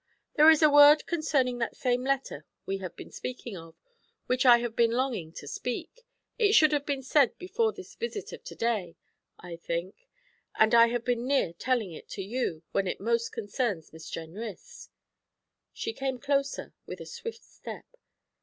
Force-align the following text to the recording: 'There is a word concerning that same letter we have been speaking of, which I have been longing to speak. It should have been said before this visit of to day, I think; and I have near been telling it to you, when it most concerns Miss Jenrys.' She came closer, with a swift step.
'There 0.33 0.49
is 0.49 0.63
a 0.63 0.69
word 0.71 1.05
concerning 1.05 1.59
that 1.59 1.75
same 1.75 2.03
letter 2.03 2.43
we 2.65 2.77
have 2.79 2.95
been 2.95 3.11
speaking 3.11 3.55
of, 3.55 3.75
which 4.25 4.47
I 4.47 4.57
have 4.57 4.75
been 4.75 4.89
longing 4.89 5.31
to 5.33 5.47
speak. 5.47 6.07
It 6.39 6.53
should 6.53 6.71
have 6.71 6.87
been 6.87 7.03
said 7.03 7.37
before 7.37 7.71
this 7.71 7.93
visit 7.93 8.33
of 8.33 8.43
to 8.45 8.55
day, 8.55 8.95
I 9.37 9.57
think; 9.57 10.07
and 10.55 10.73
I 10.73 10.87
have 10.87 11.05
near 11.05 11.45
been 11.49 11.53
telling 11.53 11.93
it 11.93 12.09
to 12.17 12.23
you, 12.23 12.63
when 12.71 12.87
it 12.87 12.99
most 12.99 13.31
concerns 13.31 13.93
Miss 13.93 14.09
Jenrys.' 14.09 14.89
She 15.71 15.93
came 15.93 16.17
closer, 16.17 16.73
with 16.87 16.99
a 16.99 17.05
swift 17.05 17.43
step. 17.43 17.85